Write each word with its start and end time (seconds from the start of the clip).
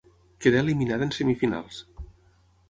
Quedà 0.45 0.63
eliminada 0.65 1.07
en 1.09 1.13
semifinals. 1.17 1.79